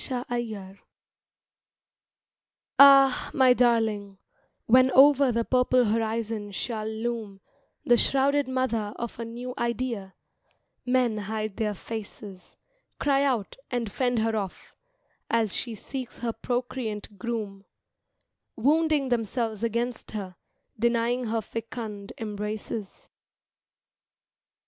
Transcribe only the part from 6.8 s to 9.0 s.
loom The shrouded mother